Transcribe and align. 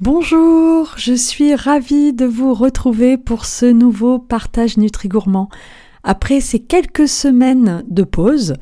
Bonjour, 0.00 0.94
je 0.96 1.12
suis 1.12 1.56
ravie 1.56 2.12
de 2.12 2.24
vous 2.24 2.54
retrouver 2.54 3.18
pour 3.18 3.44
ce 3.44 3.66
nouveau 3.66 4.20
partage 4.20 4.76
Nutri-Gourmand. 4.76 5.48
Après 6.04 6.40
ces 6.40 6.60
quelques 6.60 7.08
semaines 7.08 7.82
de 7.88 8.04
pause, 8.04 8.54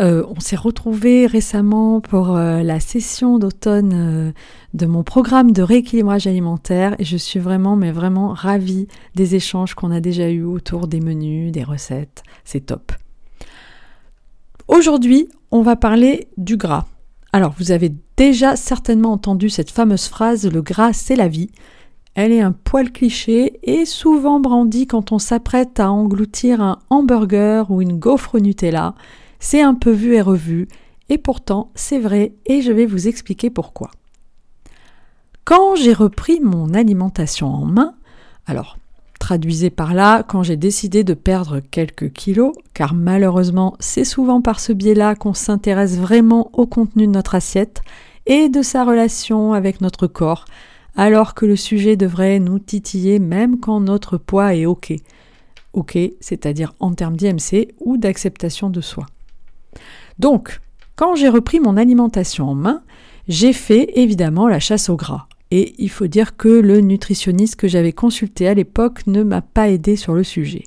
euh, 0.00 0.24
on 0.28 0.40
s'est 0.40 0.56
retrouvé 0.56 1.28
récemment 1.28 2.00
pour 2.00 2.36
euh, 2.36 2.64
la 2.64 2.80
session 2.80 3.38
d'automne 3.38 3.92
euh, 3.94 4.32
de 4.74 4.86
mon 4.86 5.04
programme 5.04 5.52
de 5.52 5.62
rééquilibrage 5.62 6.26
alimentaire 6.26 6.96
et 6.98 7.04
je 7.04 7.16
suis 7.16 7.38
vraiment, 7.38 7.76
mais 7.76 7.92
vraiment 7.92 8.32
ravie 8.32 8.88
des 9.14 9.36
échanges 9.36 9.74
qu'on 9.74 9.92
a 9.92 10.00
déjà 10.00 10.28
eus 10.28 10.42
autour 10.42 10.88
des 10.88 10.98
menus, 10.98 11.52
des 11.52 11.62
recettes. 11.62 12.24
C'est 12.44 12.66
top. 12.66 12.90
Aujourd'hui, 14.66 15.28
on 15.52 15.62
va 15.62 15.76
parler 15.76 16.26
du 16.36 16.56
gras. 16.56 16.86
Alors, 17.32 17.54
vous 17.56 17.70
avez 17.70 17.92
déjà 18.20 18.54
certainement 18.54 19.12
entendu 19.12 19.48
cette 19.48 19.70
fameuse 19.70 20.06
phrase 20.06 20.46
Le 20.46 20.60
gras, 20.60 20.92
c'est 20.92 21.16
la 21.16 21.26
vie. 21.26 21.48
Elle 22.14 22.32
est 22.32 22.42
un 22.42 22.52
poil 22.52 22.92
cliché 22.92 23.58
et 23.62 23.86
souvent 23.86 24.40
brandie 24.40 24.86
quand 24.86 25.10
on 25.10 25.18
s'apprête 25.18 25.80
à 25.80 25.90
engloutir 25.90 26.60
un 26.60 26.80
hamburger 26.90 27.70
ou 27.70 27.80
une 27.80 27.98
gaufre 27.98 28.38
Nutella. 28.38 28.94
C'est 29.38 29.62
un 29.62 29.74
peu 29.74 29.90
vu 29.90 30.16
et 30.16 30.20
revu, 30.20 30.68
et 31.08 31.16
pourtant 31.16 31.70
c'est 31.74 31.98
vrai 31.98 32.34
et 32.44 32.60
je 32.60 32.72
vais 32.72 32.84
vous 32.84 33.08
expliquer 33.08 33.48
pourquoi. 33.48 33.90
Quand 35.46 35.74
j'ai 35.74 35.94
repris 35.94 36.40
mon 36.40 36.74
alimentation 36.74 37.46
en 37.46 37.64
main, 37.64 37.94
alors 38.44 38.76
traduisez 39.18 39.70
par 39.70 39.94
là 39.94 40.24
quand 40.24 40.42
j'ai 40.42 40.58
décidé 40.58 41.04
de 41.04 41.14
perdre 41.14 41.60
quelques 41.60 42.12
kilos, 42.12 42.52
car 42.74 42.92
malheureusement 42.92 43.76
c'est 43.80 44.04
souvent 44.04 44.42
par 44.42 44.60
ce 44.60 44.74
biais-là 44.74 45.14
qu'on 45.14 45.32
s'intéresse 45.32 45.96
vraiment 45.96 46.50
au 46.52 46.66
contenu 46.66 47.06
de 47.06 47.12
notre 47.12 47.34
assiette 47.34 47.80
et 48.30 48.48
de 48.48 48.62
sa 48.62 48.84
relation 48.84 49.54
avec 49.54 49.80
notre 49.80 50.06
corps, 50.06 50.44
alors 50.96 51.34
que 51.34 51.44
le 51.44 51.56
sujet 51.56 51.96
devrait 51.96 52.38
nous 52.38 52.60
titiller 52.60 53.18
même 53.18 53.58
quand 53.58 53.80
notre 53.80 54.18
poids 54.18 54.54
est 54.54 54.66
OK. 54.66 54.94
OK, 55.72 55.98
c'est-à-dire 56.20 56.72
en 56.78 56.94
termes 56.94 57.16
d'IMC 57.16 57.74
ou 57.80 57.96
d'acceptation 57.96 58.70
de 58.70 58.80
soi. 58.80 59.06
Donc, 60.20 60.60
quand 60.94 61.16
j'ai 61.16 61.28
repris 61.28 61.58
mon 61.58 61.76
alimentation 61.76 62.48
en 62.48 62.54
main, 62.54 62.82
j'ai 63.26 63.52
fait 63.52 63.90
évidemment 63.96 64.46
la 64.46 64.60
chasse 64.60 64.88
au 64.90 64.96
gras. 64.96 65.26
Et 65.50 65.74
il 65.78 65.90
faut 65.90 66.06
dire 66.06 66.36
que 66.36 66.48
le 66.48 66.80
nutritionniste 66.80 67.56
que 67.56 67.66
j'avais 67.66 67.92
consulté 67.92 68.46
à 68.46 68.54
l'époque 68.54 69.06
ne 69.08 69.24
m'a 69.24 69.42
pas 69.42 69.68
aidé 69.68 69.96
sur 69.96 70.14
le 70.14 70.22
sujet. 70.22 70.62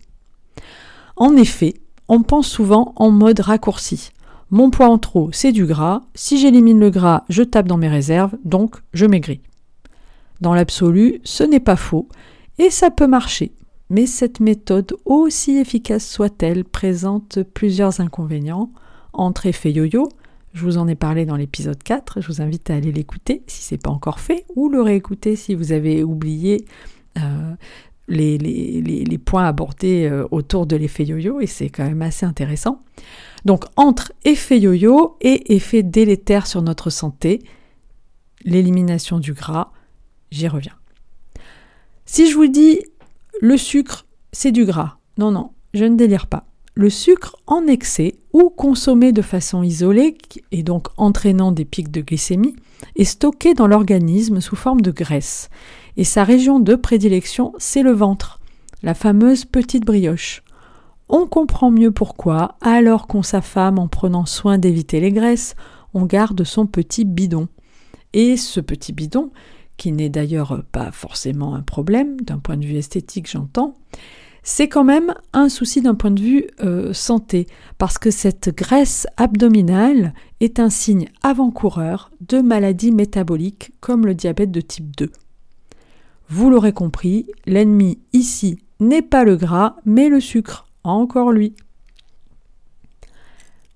En 1.15 1.37
effet, 1.37 1.75
on 2.09 2.23
pense 2.23 2.47
souvent 2.47 2.91
en 2.97 3.09
mode 3.09 3.39
raccourci. 3.39 4.11
Mon 4.53 4.69
poids 4.69 4.89
en 4.89 4.99
trop, 4.99 5.31
c'est 5.31 5.51
du 5.51 5.65
gras. 5.65 6.03
Si 6.13 6.37
j'élimine 6.37 6.79
le 6.79 6.91
gras, 6.91 7.23
je 7.27 7.41
tape 7.41 7.67
dans 7.67 7.77
mes 7.77 7.87
réserves, 7.87 8.37
donc 8.45 8.75
je 8.93 9.07
maigris. 9.07 9.41
Dans 10.41 10.53
l'absolu, 10.53 11.21
ce 11.23 11.43
n'est 11.43 11.59
pas 11.59 11.75
faux, 11.75 12.07
et 12.59 12.69
ça 12.69 12.91
peut 12.91 13.07
marcher. 13.07 13.51
Mais 13.89 14.05
cette 14.05 14.39
méthode, 14.39 14.95
aussi 15.05 15.57
efficace 15.57 16.07
soit-elle, 16.07 16.65
présente 16.65 17.39
plusieurs 17.41 17.99
inconvénients, 17.99 18.71
entre 19.11 19.47
effet 19.47 19.71
yo-yo, 19.71 20.07
je 20.53 20.63
vous 20.63 20.77
en 20.77 20.87
ai 20.87 20.93
parlé 20.93 21.25
dans 21.25 21.35
l'épisode 21.35 21.81
4, 21.81 22.21
je 22.21 22.27
vous 22.27 22.39
invite 22.43 22.69
à 22.69 22.75
aller 22.75 22.91
l'écouter 22.91 23.41
si 23.47 23.63
ce 23.63 23.73
n'est 23.73 23.79
pas 23.79 23.89
encore 23.89 24.19
fait, 24.19 24.45
ou 24.55 24.69
le 24.69 24.83
réécouter 24.83 25.35
si 25.35 25.55
vous 25.55 25.71
avez 25.71 26.03
oublié 26.03 26.65
euh, 27.17 27.55
les, 28.07 29.19
points 29.23 29.45
abordés 29.45 30.09
euh, 30.09 30.27
autour 30.31 30.65
de 30.65 30.75
l'effet 30.75 31.05
yo-yo, 31.05 31.39
et 31.39 31.47
c'est 31.47 31.69
quand 31.69 31.85
même 31.85 32.01
assez 32.01 32.25
intéressant. 32.25 32.83
Donc 33.45 33.65
entre 33.75 34.11
effet 34.25 34.59
yo-yo 34.59 35.17
et 35.21 35.55
effet 35.55 35.83
délétère 35.83 36.47
sur 36.47 36.61
notre 36.61 36.89
santé, 36.89 37.41
l'élimination 38.43 39.19
du 39.19 39.33
gras, 39.33 39.71
j'y 40.31 40.47
reviens. 40.47 40.75
Si 42.05 42.29
je 42.29 42.35
vous 42.35 42.47
dis 42.47 42.81
le 43.41 43.57
sucre, 43.57 44.05
c'est 44.31 44.51
du 44.51 44.65
gras, 44.65 44.97
non, 45.17 45.31
non, 45.31 45.51
je 45.73 45.85
ne 45.85 45.95
délire 45.95 46.27
pas 46.27 46.45
le 46.75 46.89
sucre 46.89 47.35
en 47.45 47.67
excès 47.67 48.15
ou 48.31 48.49
consommé 48.49 49.11
de 49.11 49.21
façon 49.21 49.63
isolée 49.63 50.17
et 50.51 50.63
donc 50.63 50.87
entraînant 50.97 51.51
des 51.51 51.65
pics 51.65 51.91
de 51.91 52.01
glycémie 52.01 52.55
est 52.95 53.03
stocké 53.03 53.53
dans 53.53 53.67
l'organisme 53.67 54.41
sous 54.41 54.55
forme 54.55 54.81
de 54.81 54.91
graisse. 54.91 55.49
Et 55.97 56.03
sa 56.03 56.23
région 56.23 56.59
de 56.59 56.75
prédilection, 56.75 57.53
c'est 57.57 57.83
le 57.83 57.91
ventre, 57.91 58.39
la 58.81 58.93
fameuse 58.93 59.45
petite 59.45 59.85
brioche. 59.85 60.43
On 61.09 61.27
comprend 61.27 61.69
mieux 61.69 61.91
pourquoi, 61.91 62.55
alors 62.61 63.07
qu'on 63.07 63.23
s'affame 63.23 63.77
en 63.77 63.87
prenant 63.87 64.25
soin 64.25 64.57
d'éviter 64.57 64.99
les 64.99 65.11
graisses, 65.11 65.55
on 65.93 66.05
garde 66.05 66.43
son 66.43 66.65
petit 66.65 67.05
bidon. 67.05 67.47
Et 68.13 68.35
ce 68.35 68.59
petit 68.59 68.93
bidon, 68.93 69.31
qui 69.77 69.91
n'est 69.91 70.09
d'ailleurs 70.09 70.63
pas 70.71 70.91
forcément 70.91 71.55
un 71.55 71.61
problème, 71.61 72.19
d'un 72.21 72.39
point 72.39 72.57
de 72.57 72.65
vue 72.65 72.77
esthétique 72.77 73.29
j'entends, 73.29 73.77
c'est 74.43 74.67
quand 74.67 74.83
même 74.83 75.13
un 75.31 75.47
souci 75.47 75.81
d'un 75.81 75.95
point 75.95 76.11
de 76.11 76.21
vue 76.21 76.47
euh, 76.61 76.93
santé, 76.93 77.47
parce 77.77 77.97
que 77.97 78.11
cette 78.11 78.55
graisse 78.55 79.07
abdominale 79.17 80.13
est 80.41 80.59
un 80.59 80.69
signe 80.69 81.07
avant-coureur 81.23 82.11
de 82.21 82.39
maladies 82.39 82.91
métaboliques 82.91 83.71
comme 83.79 84.05
le 84.05 84.13
diabète 84.13 84.51
de 84.51 84.61
type 84.61 84.95
2. 84.97 85.11
Vous 86.29 86.49
l'aurez 86.49 86.73
compris, 86.73 87.27
l'ennemi 87.45 87.99
ici 88.11 88.59
n'est 88.79 89.01
pas 89.01 89.23
le 89.23 89.37
gras, 89.37 89.77
mais 89.85 90.09
le 90.09 90.19
sucre, 90.19 90.67
encore 90.83 91.31
lui. 91.31 91.55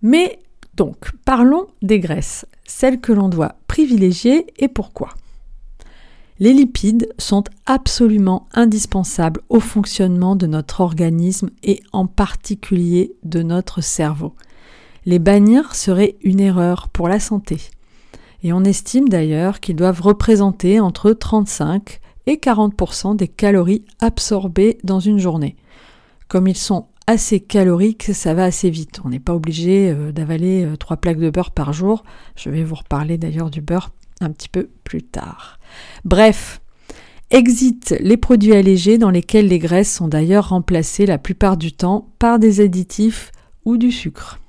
Mais 0.01 0.39
donc, 0.75 1.11
parlons 1.25 1.67
des 1.81 1.99
graisses, 1.99 2.45
celles 2.65 2.99
que 2.99 3.13
l'on 3.13 3.29
doit 3.29 3.55
privilégier 3.67 4.47
et 4.57 4.67
pourquoi. 4.67 5.09
Les 6.39 6.53
lipides 6.53 7.09
sont 7.17 7.45
absolument 7.65 8.47
indispensables 8.53 9.41
au 9.49 9.59
fonctionnement 9.59 10.35
de 10.35 10.45
notre 10.45 10.81
organisme 10.81 11.49
et 11.63 11.81
en 11.93 12.05
particulier 12.05 13.15
de 13.23 13.41
notre 13.41 13.81
cerveau. 13.81 14.35
Les 15.07 15.17
bannir 15.17 15.73
serait 15.73 16.15
une 16.21 16.39
erreur 16.39 16.89
pour 16.89 17.07
la 17.07 17.19
santé. 17.19 17.57
Et 18.43 18.53
on 18.53 18.63
estime 18.63 19.09
d'ailleurs 19.09 19.59
qu'ils 19.59 19.75
doivent 19.75 20.01
représenter 20.01 20.79
entre 20.79 21.11
35 21.11 21.99
et 22.27 22.35
40% 22.35 23.15
des 23.15 23.27
calories 23.27 23.85
absorbées 23.99 24.77
dans 24.83 24.99
une 24.99 25.17
journée. 25.17 25.55
Comme 26.27 26.47
ils 26.47 26.57
sont 26.57 26.85
assez 27.07 27.39
caloriques, 27.39 28.11
ça 28.13 28.35
va 28.35 28.43
assez 28.43 28.69
vite. 28.69 28.99
On 29.03 29.09
n'est 29.09 29.19
pas 29.19 29.33
obligé 29.33 29.89
euh, 29.89 30.11
d'avaler 30.11 30.69
3 30.77 30.93
euh, 30.93 30.99
plaques 30.99 31.19
de 31.19 31.29
beurre 31.31 31.51
par 31.51 31.73
jour. 31.73 32.03
Je 32.35 32.49
vais 32.49 32.63
vous 32.63 32.75
reparler 32.75 33.17
d'ailleurs 33.17 33.49
du 33.49 33.61
beurre 33.61 33.91
un 34.21 34.31
petit 34.31 34.49
peu 34.49 34.69
plus 34.83 35.03
tard. 35.03 35.59
Bref, 36.05 36.61
exit 37.29 37.95
les 37.99 38.17
produits 38.17 38.53
allégés 38.53 38.97
dans 38.97 39.09
lesquels 39.09 39.47
les 39.47 39.59
graisses 39.59 39.93
sont 39.93 40.07
d'ailleurs 40.07 40.49
remplacées 40.49 41.05
la 41.05 41.17
plupart 41.17 41.57
du 41.57 41.71
temps 41.71 42.09
par 42.19 42.39
des 42.39 42.61
additifs 42.61 43.31
ou 43.65 43.77
du 43.77 43.91
sucre. 43.91 44.39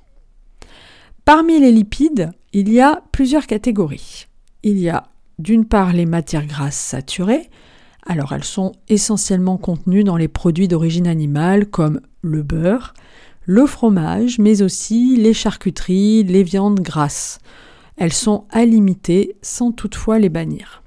Parmi 1.24 1.60
les 1.60 1.72
lipides, 1.72 2.30
il 2.52 2.72
y 2.72 2.80
a 2.80 3.02
plusieurs 3.12 3.46
catégories. 3.46 4.26
Il 4.62 4.78
y 4.78 4.88
a 4.88 5.04
d'une 5.38 5.66
part 5.66 5.92
les 5.92 6.06
matières 6.06 6.46
grasses 6.46 6.78
saturées, 6.78 7.50
alors 8.06 8.32
elles 8.32 8.44
sont 8.44 8.72
essentiellement 8.88 9.58
contenues 9.58 10.04
dans 10.04 10.16
les 10.16 10.28
produits 10.28 10.68
d'origine 10.68 11.06
animale 11.06 11.66
comme 11.66 12.00
le 12.22 12.42
beurre, 12.42 12.94
le 13.44 13.66
fromage, 13.66 14.38
mais 14.38 14.62
aussi 14.62 15.16
les 15.16 15.34
charcuteries, 15.34 16.24
les 16.24 16.42
viandes 16.42 16.80
grasses. 16.80 17.38
Elles 17.98 18.12
sont 18.12 18.44
à 18.50 18.64
limiter 18.64 19.36
sans 19.42 19.72
toutefois 19.72 20.18
les 20.18 20.28
bannir. 20.28 20.82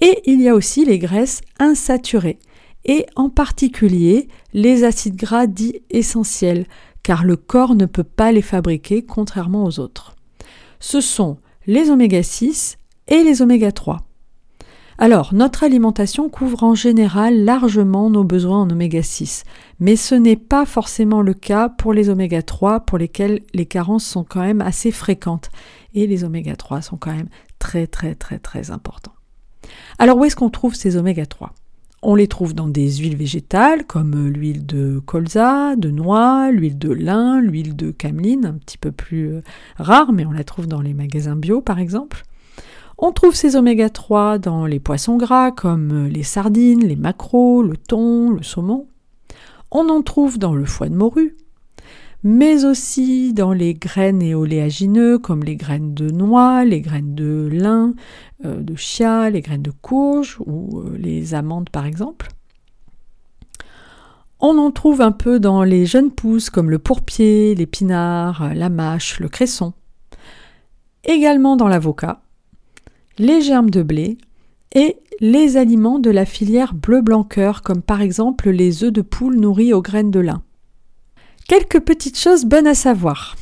Et 0.00 0.20
il 0.26 0.40
y 0.40 0.48
a 0.48 0.54
aussi 0.54 0.84
les 0.84 0.98
graisses 0.98 1.40
insaturées, 1.58 2.38
et 2.84 3.06
en 3.16 3.30
particulier 3.30 4.28
les 4.52 4.84
acides 4.84 5.16
gras 5.16 5.46
dits 5.46 5.80
essentiels, 5.90 6.66
car 7.02 7.24
le 7.24 7.36
corps 7.36 7.74
ne 7.74 7.86
peut 7.86 8.04
pas 8.04 8.32
les 8.32 8.42
fabriquer 8.42 9.02
contrairement 9.02 9.64
aux 9.64 9.80
autres. 9.80 10.14
Ce 10.80 11.00
sont 11.00 11.38
les 11.66 11.90
oméga 11.90 12.22
6 12.22 12.76
et 13.08 13.22
les 13.22 13.40
oméga 13.40 13.72
3. 13.72 14.04
Alors, 14.96 15.34
notre 15.34 15.64
alimentation 15.64 16.28
couvre 16.28 16.62
en 16.62 16.76
général 16.76 17.44
largement 17.44 18.10
nos 18.10 18.22
besoins 18.22 18.60
en 18.60 18.70
oméga 18.70 19.02
6, 19.02 19.42
mais 19.80 19.96
ce 19.96 20.14
n'est 20.14 20.36
pas 20.36 20.66
forcément 20.66 21.20
le 21.20 21.34
cas 21.34 21.68
pour 21.68 21.92
les 21.92 22.10
oméga 22.10 22.42
3 22.42 22.80
pour 22.80 22.98
lesquels 22.98 23.40
les 23.54 23.66
carences 23.66 24.04
sont 24.04 24.22
quand 24.22 24.42
même 24.42 24.60
assez 24.60 24.92
fréquentes 24.92 25.50
et 25.94 26.06
les 26.06 26.22
oméga 26.22 26.54
3 26.54 26.80
sont 26.80 26.96
quand 26.96 27.12
même 27.12 27.28
très 27.58 27.88
très 27.88 28.14
très 28.14 28.38
très 28.38 28.70
importants. 28.70 29.14
Alors 29.98 30.16
où 30.16 30.24
est-ce 30.24 30.36
qu'on 30.36 30.50
trouve 30.50 30.74
ces 30.74 30.96
oméga 30.96 31.26
3 31.26 31.52
on 32.06 32.16
les 32.16 32.28
trouve 32.28 32.54
dans 32.54 32.68
des 32.68 32.96
huiles 32.96 33.16
végétales 33.16 33.86
comme 33.86 34.28
l'huile 34.28 34.66
de 34.66 34.98
colza, 34.98 35.74
de 35.74 35.90
noix, 35.90 36.50
l'huile 36.50 36.76
de 36.76 36.92
lin, 36.92 37.40
l'huile 37.40 37.74
de 37.74 37.92
cameline, 37.92 38.44
un 38.44 38.52
petit 38.52 38.76
peu 38.76 38.92
plus 38.92 39.30
euh, 39.30 39.40
rare, 39.78 40.12
mais 40.12 40.26
on 40.26 40.30
la 40.30 40.44
trouve 40.44 40.66
dans 40.66 40.82
les 40.82 40.92
magasins 40.92 41.34
bio 41.34 41.62
par 41.62 41.78
exemple. 41.78 42.22
On 43.06 43.12
trouve 43.12 43.34
ces 43.34 43.54
oméga 43.54 43.90
3 43.90 44.38
dans 44.38 44.64
les 44.64 44.80
poissons 44.80 45.18
gras 45.18 45.50
comme 45.50 46.06
les 46.06 46.22
sardines, 46.22 46.86
les 46.86 46.96
maquereaux, 46.96 47.62
le 47.62 47.76
thon, 47.76 48.30
le 48.30 48.42
saumon. 48.42 48.86
On 49.70 49.90
en 49.90 50.00
trouve 50.00 50.38
dans 50.38 50.54
le 50.54 50.64
foie 50.64 50.88
de 50.88 50.94
morue. 50.94 51.36
mais 52.22 52.64
aussi 52.64 53.34
dans 53.34 53.52
les 53.52 53.74
graines 53.74 54.22
et 54.22 54.34
oléagineux 54.34 55.18
comme 55.18 55.44
les 55.44 55.56
graines 55.56 55.92
de 55.92 56.10
noix, 56.10 56.64
les 56.64 56.80
graines 56.80 57.14
de 57.14 57.50
lin, 57.52 57.92
euh, 58.46 58.62
de 58.62 58.74
chia, 58.74 59.28
les 59.28 59.42
graines 59.42 59.60
de 59.60 59.72
courge 59.82 60.38
ou 60.46 60.80
euh, 60.80 60.96
les 60.96 61.34
amandes 61.34 61.68
par 61.68 61.84
exemple. 61.84 62.28
On 64.40 64.56
en 64.56 64.70
trouve 64.70 65.02
un 65.02 65.12
peu 65.12 65.38
dans 65.38 65.62
les 65.62 65.84
jeunes 65.84 66.10
pousses 66.10 66.48
comme 66.48 66.70
le 66.70 66.78
pourpier, 66.78 67.54
l'épinard, 67.54 68.54
la 68.54 68.70
mâche, 68.70 69.20
le 69.20 69.28
cresson. 69.28 69.74
Également 71.04 71.56
dans 71.56 71.68
l'avocat, 71.68 72.22
les 73.18 73.40
germes 73.40 73.70
de 73.70 73.82
blé 73.82 74.18
et 74.74 74.96
les 75.20 75.56
aliments 75.56 75.98
de 75.98 76.10
la 76.10 76.24
filière 76.24 76.74
bleu-blanc-cœur 76.74 77.62
comme 77.62 77.82
par 77.82 78.00
exemple 78.00 78.50
les 78.50 78.82
œufs 78.82 78.92
de 78.92 79.02
poule 79.02 79.36
nourris 79.36 79.72
aux 79.72 79.82
graines 79.82 80.10
de 80.10 80.20
lin. 80.20 80.42
Quelques 81.46 81.80
petites 81.80 82.18
choses 82.18 82.44
bonnes 82.44 82.66
à 82.66 82.74
savoir. 82.74 83.36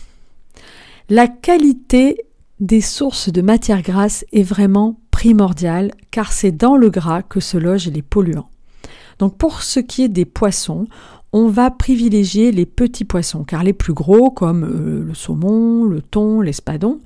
La 1.09 1.29
qualité 1.29 2.27
des 2.61 2.81
sources 2.81 3.31
de 3.31 3.43
matières 3.43 3.83
grasses 3.83 4.25
est 4.33 4.43
vraiment 4.43 5.01
primordiale 5.11 5.93
car 6.11 6.33
c'est 6.33 6.53
dans 6.53 6.77
le 6.77 6.91
gras 6.91 7.23
que 7.23 7.41
se 7.41 7.57
logent 7.57 7.89
les 7.89 8.03
polluants. 8.03 8.51
Donc 9.19 9.37
pour 9.37 9.63
ce 9.63 9.81
qui 9.81 10.03
est 10.03 10.09
des 10.09 10.25
poissons, 10.25 10.87
on 11.33 11.49
va 11.49 11.71
privilégier 11.71 12.53
les 12.53 12.67
petits 12.67 13.05
poissons 13.05 13.45
car 13.45 13.65
les 13.65 13.73
plus 13.73 13.95
gros 13.95 14.31
comme 14.31 14.65
euh, 14.65 15.05
le 15.05 15.15
saumon, 15.15 15.85
le 15.85 16.03
thon, 16.03 16.41
l'espadon 16.41 16.99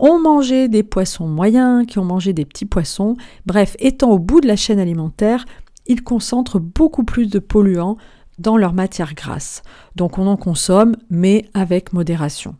ont 0.00 0.18
mangé 0.18 0.68
des 0.68 0.82
poissons 0.82 1.28
moyens, 1.28 1.86
qui 1.86 1.98
ont 1.98 2.04
mangé 2.04 2.32
des 2.32 2.44
petits 2.44 2.66
poissons. 2.66 3.16
Bref, 3.46 3.76
étant 3.78 4.10
au 4.10 4.18
bout 4.18 4.40
de 4.40 4.48
la 4.48 4.56
chaîne 4.56 4.80
alimentaire, 4.80 5.44
ils 5.86 6.02
concentrent 6.02 6.58
beaucoup 6.58 7.04
plus 7.04 7.28
de 7.28 7.38
polluants 7.38 7.96
dans 8.38 8.56
leur 8.56 8.72
matière 8.72 9.14
grasse. 9.14 9.62
Donc 9.96 10.18
on 10.18 10.26
en 10.26 10.36
consomme, 10.36 10.96
mais 11.10 11.44
avec 11.54 11.92
modération. 11.92 12.56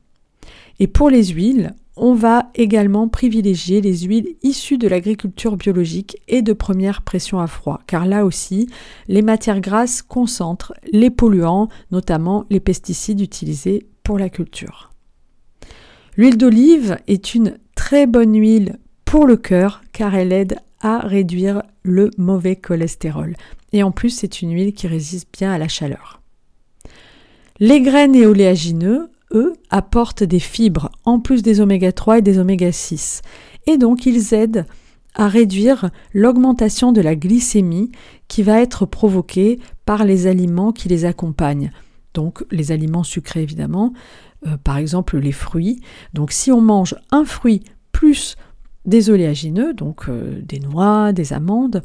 Et 0.78 0.86
pour 0.86 1.10
les 1.10 1.24
huiles, 1.26 1.74
on 1.96 2.14
va 2.14 2.50
également 2.54 3.08
privilégier 3.08 3.80
les 3.80 3.98
huiles 3.98 4.36
issues 4.42 4.78
de 4.78 4.88
l'agriculture 4.88 5.56
biologique 5.56 6.16
et 6.28 6.40
de 6.40 6.52
première 6.52 7.02
pression 7.02 7.40
à 7.40 7.46
froid, 7.46 7.80
car 7.86 8.06
là 8.06 8.24
aussi, 8.24 8.68
les 9.08 9.22
matières 9.22 9.60
grasses 9.60 10.00
concentrent 10.00 10.72
les 10.92 11.10
polluants, 11.10 11.68
notamment 11.90 12.46
les 12.48 12.60
pesticides 12.60 13.20
utilisés 13.20 13.86
pour 14.02 14.18
la 14.18 14.30
culture. 14.30 14.89
L'huile 16.16 16.36
d'olive 16.36 16.98
est 17.06 17.34
une 17.34 17.58
très 17.74 18.06
bonne 18.06 18.38
huile 18.38 18.78
pour 19.04 19.26
le 19.26 19.36
cœur 19.36 19.82
car 19.92 20.14
elle 20.14 20.32
aide 20.32 20.58
à 20.80 20.98
réduire 20.98 21.62
le 21.82 22.10
mauvais 22.18 22.56
cholestérol. 22.56 23.36
Et 23.72 23.82
en 23.82 23.90
plus, 23.90 24.10
c'est 24.10 24.42
une 24.42 24.52
huile 24.52 24.72
qui 24.72 24.86
résiste 24.86 25.28
bien 25.32 25.52
à 25.52 25.58
la 25.58 25.68
chaleur. 25.68 26.20
Les 27.58 27.80
graines 27.80 28.14
et 28.14 28.26
oléagineux, 28.26 29.10
eux, 29.32 29.52
apportent 29.70 30.24
des 30.24 30.40
fibres 30.40 30.90
en 31.04 31.20
plus 31.20 31.42
des 31.42 31.60
oméga 31.60 31.92
3 31.92 32.18
et 32.18 32.22
des 32.22 32.38
oméga 32.38 32.72
6. 32.72 33.22
Et 33.66 33.76
donc, 33.76 34.06
ils 34.06 34.34
aident 34.34 34.66
à 35.14 35.28
réduire 35.28 35.90
l'augmentation 36.14 36.92
de 36.92 37.00
la 37.00 37.14
glycémie 37.14 37.90
qui 38.28 38.42
va 38.42 38.60
être 38.60 38.86
provoquée 38.86 39.58
par 39.84 40.04
les 40.04 40.26
aliments 40.26 40.72
qui 40.72 40.88
les 40.88 41.04
accompagnent. 41.04 41.70
Donc 42.14 42.44
les 42.50 42.72
aliments 42.72 43.02
sucrés 43.02 43.42
évidemment, 43.42 43.92
euh, 44.46 44.56
par 44.62 44.78
exemple 44.78 45.18
les 45.18 45.32
fruits. 45.32 45.80
Donc 46.14 46.32
si 46.32 46.50
on 46.50 46.60
mange 46.60 46.94
un 47.10 47.24
fruit 47.24 47.62
plus 47.92 48.36
des 48.86 49.10
oléagineux, 49.10 49.74
donc 49.74 50.08
euh, 50.08 50.40
des 50.42 50.60
noix, 50.60 51.12
des 51.12 51.32
amandes, 51.32 51.82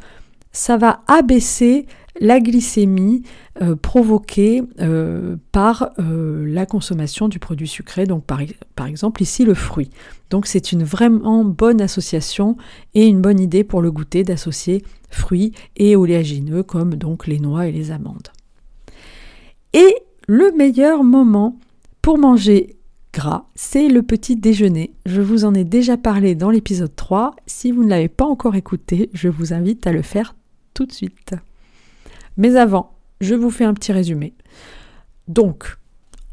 ça 0.51 0.77
va 0.77 1.01
abaisser 1.07 1.86
la 2.22 2.39
glycémie 2.39 3.24
euh, 3.62 3.75
provoquée 3.75 4.63
par 5.51 5.92
la 5.98 6.66
consommation 6.66 7.28
du 7.28 7.39
produit 7.39 7.68
sucré, 7.68 8.06
donc 8.06 8.24
par, 8.24 8.39
par 8.78 8.88
exemple 8.88 9.21
ici 9.21 9.44
le 9.44 9.54
fruit. 9.54 9.89
Donc 10.30 10.48
c'est 10.48 10.71
une 10.71 10.86
vraiment 10.86 11.44
bonne 11.44 11.81
association 11.81 12.56
et 12.94 13.06
une 13.06 13.19
bonne 13.19 13.42
idée 13.42 13.66
pour 13.66 13.81
le 13.81 13.92
goûter 13.92 14.24
d'associer 14.24 14.81
fruits 15.10 15.51
et 15.75 15.98
oléagineux 15.98 16.63
comme 16.63 16.95
donc 16.95 17.28
les 17.28 17.39
noix 17.39 17.68
et 17.68 17.74
les 17.74 17.92
amandes. 17.92 18.30
Et 19.74 19.94
le 20.27 20.51
meilleur 20.56 21.04
moment 21.04 21.57
pour 22.01 22.18
manger 22.18 22.77
gras, 23.13 23.45
c'est 23.56 23.88
le 23.88 24.01
petit 24.01 24.36
déjeuner. 24.36 24.94
Je 25.06 25.22
vous 25.22 25.45
en 25.45 25.54
ai 25.54 25.63
déjà 25.63 25.98
parlé 25.98 26.36
dans 26.36 26.50
l'épisode 26.50 26.95
3. 26.95 27.36
Si 27.45 27.72
vous 27.72 27.83
ne 27.83 27.89
l'avez 27.89 28.10
pas 28.10 28.25
encore 28.25 28.56
écouté, 28.56 29.10
je 29.13 29.30
vous 29.30 29.54
invite 29.54 29.86
à 29.88 29.92
le 29.92 30.01
faire 30.01 30.36
tout 30.74 30.86
de 30.86 30.92
suite. 30.92 31.36
Mais 32.38 32.56
avant, 32.56 32.94
je 33.22 33.36
vous 33.36 33.51
fais 33.51 33.66
un 33.66 33.74
petit 33.74 33.92
résumé. 33.92 34.33
Donc, 35.27 35.77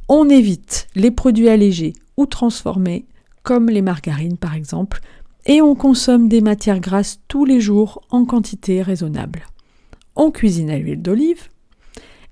on 0.09 0.29
évite 0.29 0.89
les 0.95 1.11
produits 1.11 1.49
allégés 1.49 1.93
ou 2.17 2.27
transformés, 2.27 3.07
comme 3.43 3.69
les 3.69 3.83
margarines 3.83 4.39
par 4.39 4.55
exemple, 4.55 5.01
et 5.47 5.61
on 5.61 5.75
consomme 5.75 6.29
des 6.29 6.41
matières 6.41 6.81
grasses 6.81 7.21
tous 7.29 7.45
les 7.45 7.61
jours 7.61 8.03
en 8.11 8.25
quantité 8.25 8.83
raisonnable. 8.83 9.47
On 10.17 10.31
cuisine 10.31 10.71
à 10.71 10.79
l'huile 10.79 11.03
d'olive 11.03 11.49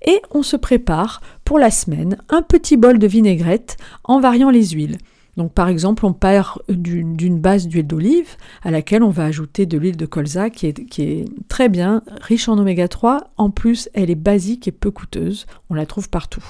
et 0.05 0.21
on 0.31 0.43
se 0.43 0.55
prépare 0.55 1.21
pour 1.45 1.59
la 1.59 1.71
semaine 1.71 2.17
un 2.29 2.41
petit 2.41 2.77
bol 2.77 2.99
de 2.99 3.07
vinaigrette 3.07 3.77
en 4.03 4.19
variant 4.19 4.49
les 4.49 4.69
huiles. 4.69 4.97
Donc 5.37 5.53
par 5.53 5.69
exemple, 5.69 6.05
on 6.05 6.13
part 6.13 6.61
d'une 6.67 7.39
base 7.39 7.67
d'huile 7.67 7.87
d'olive 7.87 8.35
à 8.63 8.71
laquelle 8.71 9.03
on 9.03 9.09
va 9.09 9.25
ajouter 9.25 9.65
de 9.65 9.77
l'huile 9.77 9.97
de 9.97 10.05
colza 10.05 10.49
qui 10.49 10.67
est, 10.67 11.25
très 11.47 11.69
bien, 11.69 12.03
riche 12.21 12.49
en 12.49 12.57
oméga 12.57 12.87
3. 12.87 13.31
En 13.37 13.49
plus, 13.49 13.89
elle 13.93 14.09
est 14.09 14.15
basique 14.15 14.67
et 14.67 14.71
peu 14.71 14.91
coûteuse. 14.91 15.45
On 15.69 15.73
la 15.73 15.85
trouve 15.85 16.09
partout. 16.09 16.43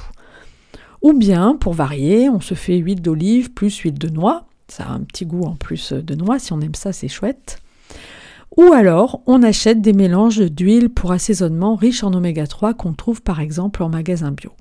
Ou 1.01 1.13
bien, 1.13 1.56
pour 1.59 1.74
varier, 1.74 2.30
on 2.30 2.39
se 2.39 2.53
fait 2.53 2.77
huile 2.77 3.01
d'olive 3.01 3.51
plus 3.51 3.75
huile 3.77 3.98
de 3.98 4.09
noix. 4.09 4.45
Ça 4.68 4.86
a 4.86 4.92
un 4.92 5.01
petit 5.01 5.25
goût 5.25 5.44
en 5.44 5.56
plus 5.56 5.94
de 5.94 6.15
noix. 6.15 6.39
Si 6.39 6.53
on 6.53 6.62
aime 6.62 6.75
ça, 6.75 6.94
c'est 6.94 7.07
chouette. 7.07 7.62
Ou 8.57 8.74
alors, 8.74 9.21
on 9.27 9.44
achète 9.44 9.81
des 9.81 9.94
mélanges 9.94 10.42
d'huile 10.42 10.89
pour 10.89 11.12
assaisonnement 11.12 11.75
riches 11.75 12.03
en 12.03 12.13
oméga 12.13 12.48
3 12.48 12.74
qu'on 12.74 12.94
trouve 12.94 13.21
par 13.21 13.39
exemple 13.39 13.81
en 13.81 13.89
magasin 13.89 14.31
bio. 14.31 14.51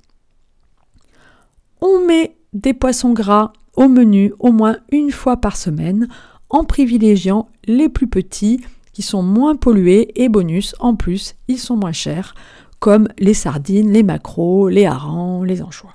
On 1.81 2.05
met 2.05 2.35
des 2.53 2.73
poissons 2.73 3.13
gras 3.13 3.51
au 3.75 3.87
menu 3.87 4.33
au 4.39 4.51
moins 4.51 4.77
une 4.91 5.11
fois 5.11 5.37
par 5.37 5.57
semaine 5.57 6.07
en 6.49 6.63
privilégiant 6.63 7.49
les 7.65 7.89
plus 7.89 8.07
petits 8.07 8.61
qui 8.93 9.01
sont 9.01 9.23
moins 9.23 9.55
pollués 9.55 10.11
et 10.15 10.29
bonus 10.29 10.75
en 10.79 10.95
plus 10.95 11.35
ils 11.47 11.59
sont 11.59 11.77
moins 11.77 11.93
chers 11.93 12.35
comme 12.79 13.07
les 13.19 13.35
sardines, 13.35 13.91
les 13.91 14.03
maquereaux, 14.03 14.67
les 14.67 14.85
harengs, 14.85 15.43
les 15.43 15.61
anchois. 15.61 15.93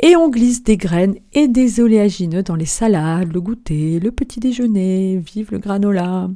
Et 0.00 0.16
on 0.16 0.30
glisse 0.30 0.62
des 0.62 0.76
graines 0.76 1.16
et 1.32 1.48
des 1.48 1.80
oléagineux 1.80 2.42
dans 2.42 2.54
les 2.54 2.66
salades, 2.66 3.32
le 3.32 3.40
goûter, 3.40 3.98
le 3.98 4.12
petit 4.12 4.40
déjeuner, 4.40 5.18
vive 5.18 5.50
le 5.50 5.58
granola. 5.58 6.30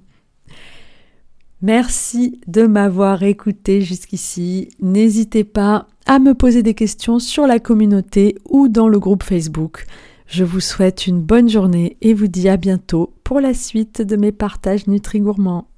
Merci 1.62 2.40
de 2.46 2.66
m'avoir 2.66 3.22
écouté 3.22 3.80
jusqu'ici. 3.80 4.68
N'hésitez 4.80 5.42
pas 5.42 5.88
à 6.04 6.18
me 6.18 6.34
poser 6.34 6.62
des 6.62 6.74
questions 6.74 7.18
sur 7.18 7.46
la 7.46 7.58
communauté 7.58 8.36
ou 8.48 8.68
dans 8.68 8.88
le 8.88 8.98
groupe 8.98 9.22
Facebook. 9.22 9.86
Je 10.26 10.44
vous 10.44 10.60
souhaite 10.60 11.06
une 11.06 11.20
bonne 11.20 11.48
journée 11.48 11.96
et 12.02 12.12
vous 12.12 12.26
dis 12.26 12.48
à 12.48 12.56
bientôt 12.56 13.14
pour 13.24 13.40
la 13.40 13.54
suite 13.54 14.02
de 14.02 14.16
mes 14.16 14.32
partages 14.32 14.86
Nutri 14.86 15.20
Gourmands. 15.20 15.68